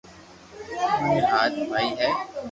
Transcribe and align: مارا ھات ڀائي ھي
مارا 1.03 1.27
ھات 1.31 1.51
ڀائي 1.69 1.89
ھي 1.99 2.09